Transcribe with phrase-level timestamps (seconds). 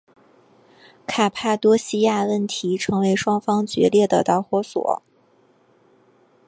[1.05, 5.03] 卡帕多细亚问题成为双方决裂的导火索。